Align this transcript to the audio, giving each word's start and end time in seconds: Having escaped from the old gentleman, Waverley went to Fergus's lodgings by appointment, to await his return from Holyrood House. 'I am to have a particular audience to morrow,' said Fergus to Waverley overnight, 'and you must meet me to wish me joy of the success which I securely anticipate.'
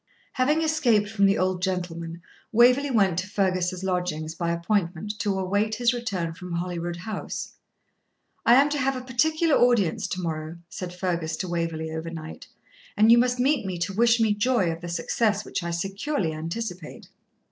Having 0.33 0.63
escaped 0.63 1.11
from 1.11 1.27
the 1.27 1.37
old 1.37 1.61
gentleman, 1.61 2.23
Waverley 2.51 2.89
went 2.89 3.19
to 3.19 3.29
Fergus's 3.29 3.83
lodgings 3.83 4.33
by 4.33 4.49
appointment, 4.51 5.13
to 5.19 5.37
await 5.37 5.75
his 5.75 5.93
return 5.93 6.33
from 6.33 6.53
Holyrood 6.53 6.95
House. 6.95 7.51
'I 8.43 8.53
am 8.63 8.69
to 8.71 8.79
have 8.79 8.95
a 8.95 9.05
particular 9.05 9.53
audience 9.53 10.07
to 10.07 10.19
morrow,' 10.19 10.57
said 10.69 10.91
Fergus 10.91 11.37
to 11.37 11.47
Waverley 11.47 11.91
overnight, 11.91 12.47
'and 12.97 13.11
you 13.11 13.19
must 13.19 13.39
meet 13.39 13.63
me 13.63 13.77
to 13.77 13.93
wish 13.93 14.19
me 14.19 14.33
joy 14.33 14.71
of 14.71 14.81
the 14.81 14.89
success 14.89 15.45
which 15.45 15.61
I 15.61 15.69
securely 15.69 16.33
anticipate.' 16.33 17.07